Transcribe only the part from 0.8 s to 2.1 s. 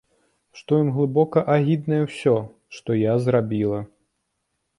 ім глыбока агіднае